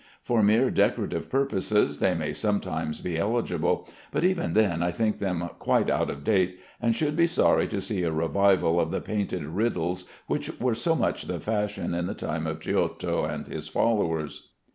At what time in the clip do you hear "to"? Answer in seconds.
7.67-7.79